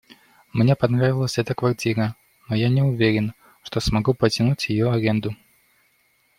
[0.51, 2.15] Мне понравилась эта квартира,
[2.49, 5.35] но я не уверен, что смогу потянуть её аренду.